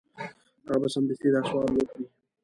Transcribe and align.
هغه 0.67 0.77
به 0.81 0.87
سمدستي 0.93 1.29
دا 1.33 1.41
سوال 1.49 1.71
وکړي. 1.73 2.05